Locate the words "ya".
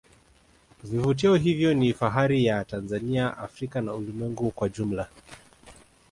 2.45-2.65